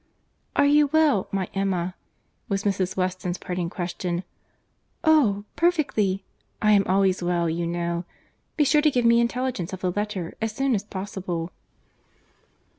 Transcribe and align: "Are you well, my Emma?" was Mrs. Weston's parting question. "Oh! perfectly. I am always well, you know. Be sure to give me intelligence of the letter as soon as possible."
"Are 0.55 0.65
you 0.65 0.87
well, 0.87 1.27
my 1.31 1.47
Emma?" 1.53 1.93
was 2.49 2.63
Mrs. 2.63 2.97
Weston's 2.97 3.37
parting 3.37 3.69
question. 3.69 4.23
"Oh! 5.03 5.43
perfectly. 5.55 6.23
I 6.59 6.71
am 6.71 6.83
always 6.87 7.21
well, 7.21 7.47
you 7.47 7.67
know. 7.67 8.05
Be 8.57 8.63
sure 8.63 8.81
to 8.81 8.89
give 8.89 9.05
me 9.05 9.19
intelligence 9.21 9.73
of 9.73 9.81
the 9.81 9.91
letter 9.91 10.33
as 10.41 10.53
soon 10.53 10.73
as 10.73 10.83
possible." 10.85 11.51